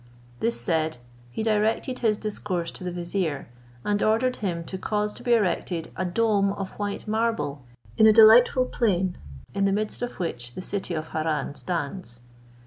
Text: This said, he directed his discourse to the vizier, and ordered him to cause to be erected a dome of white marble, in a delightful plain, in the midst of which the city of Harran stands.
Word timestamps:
This 0.39 0.59
said, 0.59 0.97
he 1.29 1.43
directed 1.43 1.99
his 1.99 2.17
discourse 2.17 2.71
to 2.71 2.83
the 2.83 2.91
vizier, 2.91 3.47
and 3.85 4.01
ordered 4.01 4.37
him 4.37 4.63
to 4.63 4.79
cause 4.79 5.13
to 5.13 5.21
be 5.21 5.33
erected 5.35 5.91
a 5.95 6.05
dome 6.05 6.53
of 6.53 6.71
white 6.79 7.07
marble, 7.07 7.61
in 7.97 8.07
a 8.07 8.11
delightful 8.11 8.65
plain, 8.65 9.19
in 9.53 9.65
the 9.65 9.71
midst 9.71 10.01
of 10.01 10.13
which 10.19 10.55
the 10.55 10.61
city 10.63 10.95
of 10.95 11.09
Harran 11.09 11.53
stands. 11.53 12.21